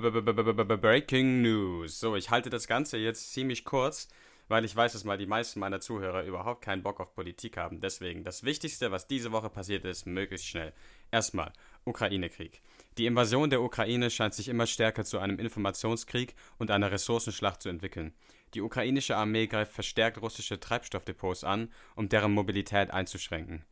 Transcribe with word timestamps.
Breaking 0.00 1.42
News. 1.42 2.00
So, 2.00 2.16
ich 2.16 2.30
halte 2.30 2.50
das 2.50 2.66
Ganze 2.66 2.96
jetzt 2.96 3.32
ziemlich 3.32 3.64
kurz, 3.64 4.08
weil 4.48 4.64
ich 4.64 4.74
weiß, 4.74 4.92
dass 4.92 5.04
mal 5.04 5.18
die 5.18 5.26
meisten 5.26 5.60
meiner 5.60 5.80
Zuhörer 5.80 6.24
überhaupt 6.24 6.62
keinen 6.62 6.82
Bock 6.82 6.98
auf 6.98 7.14
Politik 7.14 7.56
haben. 7.56 7.80
Deswegen 7.80 8.24
das 8.24 8.42
Wichtigste, 8.42 8.90
was 8.90 9.06
diese 9.06 9.30
Woche 9.30 9.50
passiert 9.50 9.84
ist, 9.84 10.06
möglichst 10.06 10.48
schnell. 10.48 10.72
Erstmal 11.12 11.52
Ukraine-Krieg. 11.84 12.60
Die 12.98 13.06
Invasion 13.06 13.50
der 13.50 13.62
Ukraine 13.62 14.10
scheint 14.10 14.34
sich 14.34 14.48
immer 14.48 14.66
stärker 14.66 15.04
zu 15.04 15.20
einem 15.20 15.38
Informationskrieg 15.38 16.34
und 16.58 16.72
einer 16.72 16.90
Ressourcenschlacht 16.90 17.62
zu 17.62 17.68
entwickeln. 17.68 18.14
Die 18.54 18.62
ukrainische 18.62 19.16
Armee 19.16 19.46
greift 19.46 19.72
verstärkt 19.72 20.20
russische 20.20 20.58
Treibstoffdepots 20.58 21.44
an, 21.44 21.72
um 21.94 22.08
deren 22.08 22.32
Mobilität 22.32 22.90
einzuschränken. 22.90 23.64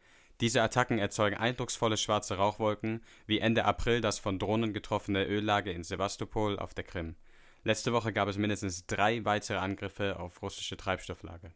Diese 0.42 0.60
Attacken 0.60 0.98
erzeugen 0.98 1.36
eindrucksvolle 1.36 1.96
schwarze 1.96 2.34
Rauchwolken, 2.34 3.00
wie 3.26 3.38
Ende 3.38 3.64
April 3.64 4.00
das 4.00 4.18
von 4.18 4.40
Drohnen 4.40 4.72
getroffene 4.72 5.24
Öllager 5.24 5.70
in 5.70 5.84
Sewastopol 5.84 6.58
auf 6.58 6.74
der 6.74 6.82
Krim. 6.82 7.14
Letzte 7.62 7.92
Woche 7.92 8.12
gab 8.12 8.26
es 8.26 8.38
mindestens 8.38 8.84
drei 8.86 9.24
weitere 9.24 9.58
Angriffe 9.58 10.18
auf 10.18 10.42
russische 10.42 10.76
Treibstofflager. 10.76 11.52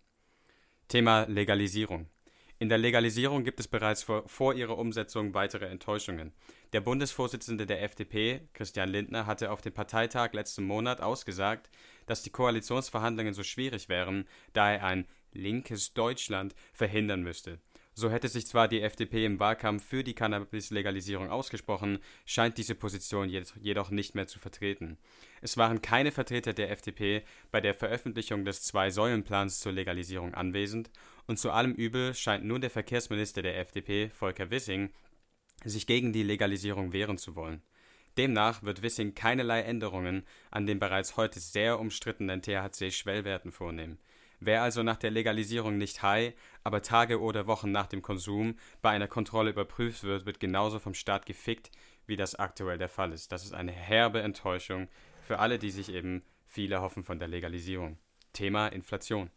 Thema 0.87 1.25
Legalisierung. 1.25 2.09
In 2.61 2.69
der 2.69 2.78
Legalisierung 2.78 3.42
gibt 3.42 3.59
es 3.59 3.66
bereits 3.66 4.05
vor, 4.05 4.28
vor, 4.28 4.55
ihrer 4.55 4.78
Umsetzung 4.78 5.34
weitere 5.34 5.66
Enttäuschungen. 5.66 6.33
Der 6.73 6.80
Bundesvorsitzende 6.80 7.66
der 7.66 7.83
FDP, 7.83 8.48
Christian 8.53 8.89
Lindner, 8.89 9.27
hatte 9.27 9.50
auf 9.50 9.62
dem 9.62 9.75
Parteitag 9.75 10.33
letzten 10.33 10.62
Monat 10.62 11.00
ausgesagt, 11.00 11.70
dass 12.06 12.23
die 12.23 12.30
Koalitionsverhandlungen 12.30 13.34
so 13.34 13.42
schwierig 13.42 13.89
wären, 13.89 14.28
da 14.53 14.70
er 14.70 14.84
ein 14.84 15.09
linkes 15.33 15.92
Deutschland 15.92 16.55
verhindern 16.73 17.25
müsste. 17.25 17.59
So 17.98 18.10
hätte 18.10 18.28
sich 18.28 18.46
zwar 18.46 18.68
die 18.68 18.82
FDP 18.82 19.24
im 19.24 19.41
Wahlkampf 19.41 19.82
für 19.82 20.05
die 20.05 20.12
Cannabis-Legalisierung 20.12 21.30
ausgesprochen, 21.30 21.98
scheint 22.27 22.59
diese 22.59 22.74
Position 22.74 23.30
jedoch 23.30 23.88
nicht 23.88 24.14
mehr 24.14 24.27
zu 24.27 24.38
vertreten. 24.38 24.98
Es 25.41 25.56
waren 25.56 25.80
keine 25.80 26.12
Vertreter 26.12 26.52
der 26.52 26.70
FDP 26.70 27.22
bei 27.50 27.62
der 27.62 27.72
Veröffentlichung 27.72 28.44
des 28.44 28.61
Zwei-Säulen-Plans 28.64 29.61
zur 29.61 29.72
Legalisierung 29.72 30.34
anwesend 30.34 30.91
und 31.27 31.38
zu 31.38 31.50
allem 31.50 31.72
Übel 31.72 32.12
scheint 32.12 32.44
nun 32.44 32.61
der 32.61 32.69
Verkehrsminister 32.69 33.41
der 33.41 33.58
FDP, 33.58 34.10
Volker 34.10 34.50
Wissing, 34.50 34.91
sich 35.64 35.86
gegen 35.86 36.12
die 36.12 36.22
Legalisierung 36.22 36.92
wehren 36.92 37.16
zu 37.16 37.34
wollen. 37.34 37.62
Demnach 38.19 38.62
wird 38.62 38.83
Wissing 38.83 39.14
keinerlei 39.14 39.62
Änderungen 39.62 40.27
an 40.50 40.66
den 40.66 40.78
bereits 40.78 41.16
heute 41.16 41.41
sehr 41.41 41.81
umstrittenen 41.81 42.42
THC-Schwellwerten 42.42 43.53
vornehmen. 43.53 43.98
Wer 44.41 44.62
also 44.62 44.83
nach 44.83 44.97
der 44.97 45.11
Legalisierung 45.11 45.79
nicht 45.79 46.03
high, 46.03 46.34
aber 46.62 46.83
Tage 46.83 47.20
oder 47.20 47.47
Wochen 47.47 47.73
nach 47.73 47.87
dem 47.87 48.03
Konsum 48.03 48.59
bei 48.83 48.91
einer 48.91 49.09
Kontrolle 49.09 49.51
überprüft 49.51 50.03
wird, 50.05 50.27
wird 50.27 50.41
genauso 50.41 50.78
vom 50.78 50.95
Staat 50.95 51.27
gefickt, 51.27 51.70
wie 52.06 52.17
das 52.17 52.34
aktuell 52.34 52.78
der 52.78 52.89
Fall 52.89 53.12
ist. 53.12 53.33
Das 53.33 53.45
ist 53.45 53.55
eine 53.55 53.73
herbe 53.73 54.20
Enttäuschung 54.20 54.89
für 55.23 55.39
alle, 55.39 55.59
die 55.59 55.70
sich 55.70 55.93
eben 55.93 56.23
viele 56.47 56.81
hoffen 56.81 57.03
von 57.03 57.19
der 57.19 57.28
Legalisierung. 57.28 57.98
Thema 58.33 58.69
Inflation. 58.69 59.31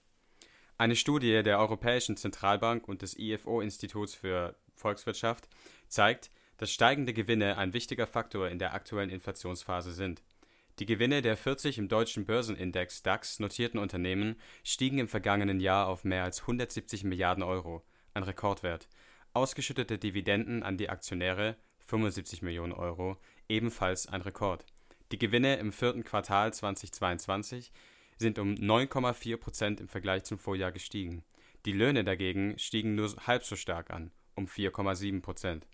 Eine 0.78 0.96
Studie 0.96 1.44
der 1.44 1.60
Europäischen 1.60 2.18
Zentralbank 2.18 2.88
und 2.88 3.02
des 3.02 3.18
IFO-Instituts 3.18 4.16
für 4.16 4.56
Volkswirtschaft 4.76 5.50
zeigt, 5.88 6.30
dass 6.58 6.72
steigende 6.72 7.14
Gewinne 7.14 7.58
ein 7.58 7.74
wichtiger 7.74 8.08
Faktor 8.08 8.50
in 8.50 8.60
der 8.60 8.74
aktuellen 8.74 9.10
Inflationsphase 9.10 9.94
sind. 9.94 10.22
Die 10.80 10.86
Gewinne 10.86 11.22
der 11.22 11.36
40 11.36 11.78
im 11.78 11.90
deutschen 11.90 12.24
Börsenindex 12.24 13.04
DAX 13.04 13.42
notierten 13.42 13.82
Unternehmen 13.82 14.38
stiegen 14.64 14.98
im 14.98 15.10
vergangenen 15.10 15.60
Jahr 15.60 15.90
auf 15.90 16.06
mehr 16.06 16.24
als 16.24 16.40
170 16.40 17.04
Milliarden 17.04 17.44
Euro, 17.44 17.84
ein 18.14 18.24
Rekordwert. 18.24 18.88
Ausgeschüttete 19.34 19.98
Dividenden 19.98 20.64
an 20.64 20.78
die 20.78 20.90
Aktionäre 20.90 21.58
75 21.86 22.44
Millionen 22.44 22.72
Euro, 22.72 23.18
ebenfalls 23.50 24.08
ein 24.08 24.22
Rekord. 24.22 24.66
Die 25.12 25.20
Gewinne 25.20 25.58
im 25.58 25.74
vierten 25.74 26.06
Quartal 26.06 26.54
2022 26.54 27.74
sind 28.16 28.40
um 28.40 28.54
9,4 28.54 29.36
Prozent 29.36 29.82
im 29.82 29.90
Vergleich 29.90 30.24
zum 30.24 30.40
Vorjahr 30.40 30.72
gestiegen. 30.72 31.26
Die 31.66 31.74
Löhne 31.74 32.06
dagegen 32.06 32.58
stiegen 32.58 32.96
nur 32.96 33.14
halb 33.28 33.44
so 33.44 33.58
stark 33.58 33.92
an, 33.92 34.12
um 34.34 34.46
4,7 34.46 35.22
Prozent. 35.22 35.68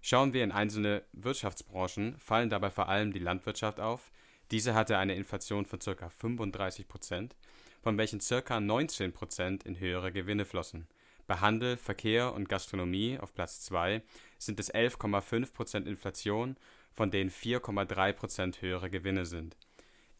Schauen 0.00 0.32
wir 0.32 0.44
in 0.44 0.52
einzelne 0.52 1.02
Wirtschaftsbranchen, 1.12 2.18
fallen 2.18 2.50
dabei 2.50 2.70
vor 2.70 2.88
allem 2.88 3.12
die 3.12 3.18
Landwirtschaft 3.18 3.80
auf, 3.80 4.12
diese 4.50 4.74
hatte 4.74 4.98
eine 4.98 5.14
Inflation 5.14 5.66
von 5.66 5.78
ca. 5.78 6.08
35 6.08 6.86
Prozent, 6.86 7.34
von 7.82 7.96
welchen 7.98 8.20
ca. 8.20 8.60
19 8.60 9.12
Prozent 9.12 9.64
in 9.64 9.78
höhere 9.78 10.12
Gewinne 10.12 10.44
flossen. 10.44 10.86
Bei 11.26 11.36
Handel, 11.36 11.76
Verkehr 11.76 12.34
und 12.34 12.48
Gastronomie 12.48 13.18
auf 13.18 13.32
Platz 13.32 13.62
2 13.62 14.02
sind 14.38 14.60
es 14.60 14.72
11,5 14.72 15.52
Prozent 15.52 15.88
Inflation, 15.88 16.56
von 16.92 17.10
denen 17.10 17.30
4,3 17.30 18.12
Prozent 18.12 18.62
höhere 18.62 18.90
Gewinne 18.90 19.24
sind. 19.24 19.56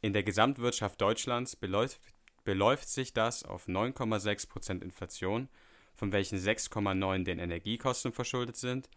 In 0.01 0.15
der 0.15 0.23
Gesamtwirtschaft 0.23 1.01
Deutschlands 1.01 1.57
beläuft, 1.57 2.01
beläuft 2.45 2.89
sich 2.89 3.13
das 3.13 3.43
auf 3.43 3.69
9,6 3.69 4.49
Prozent 4.49 4.83
Inflation, 4.83 5.49
von 5.95 6.13
welchen 6.13 6.39
6,9 6.39 7.25
den 7.25 7.39
Energiekosten 7.39 8.13
verschuldet 8.13 8.57
sind, 8.57 8.89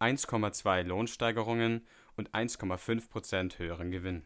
1,2 0.00 0.82
Lohnsteigerungen 0.82 1.86
und 2.16 2.30
1,5 2.32 3.08
Prozent 3.08 3.58
höheren 3.58 3.90
Gewinn 3.90 4.22